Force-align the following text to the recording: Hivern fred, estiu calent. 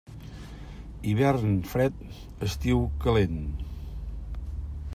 Hivern 1.09 1.51
fred, 1.73 1.99
estiu 2.47 2.81
calent. 3.05 3.39